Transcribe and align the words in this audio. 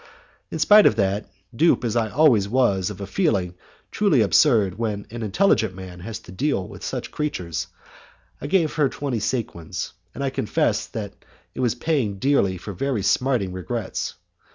In 0.49 0.57
spite 0.57 0.87
of 0.87 0.95
that, 0.95 1.29
dupe 1.55 1.83
as 1.85 1.95
I 1.95 2.09
always 2.09 2.49
was 2.49 2.89
of 2.89 2.99
a 3.01 3.05
feeling 3.05 3.53
truly 3.91 4.21
absurd 4.21 4.79
when 4.79 5.05
an 5.11 5.21
intelligent 5.21 5.75
man 5.75 5.99
has 5.99 6.17
to 6.21 6.31
deal 6.31 6.67
with 6.67 6.83
such 6.83 7.11
creatures, 7.11 7.67
I 8.41 8.47
gave 8.47 8.73
her 8.73 8.89
twenty 8.89 9.19
sequins, 9.19 9.93
and 10.15 10.23
I 10.23 10.31
confess 10.31 10.87
that 10.87 11.23
it 11.53 11.59
was 11.59 11.75
paying 11.75 12.17
dearly 12.17 12.57
for 12.57 12.73
very 12.73 13.03
smarting 13.03 13.53
regrets. 13.53 14.15